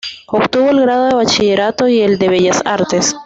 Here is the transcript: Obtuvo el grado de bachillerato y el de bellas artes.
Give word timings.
Obtuvo 0.25 0.71
el 0.71 0.81
grado 0.81 1.05
de 1.09 1.13
bachillerato 1.13 1.87
y 1.87 1.99
el 2.01 2.17
de 2.17 2.27
bellas 2.29 2.63
artes. 2.65 3.15